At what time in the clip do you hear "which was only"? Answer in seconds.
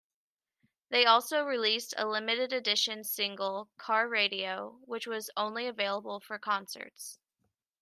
4.85-5.67